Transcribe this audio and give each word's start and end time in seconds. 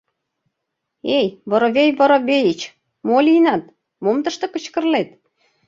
—Эй, 1.17 1.27
Воробей 1.49 1.89
Воробеич, 1.99 2.61
мо 3.07 3.17
лийынат, 3.25 3.63
мом 4.03 4.17
тыште 4.23 4.45
кычкырлет? 4.53 5.09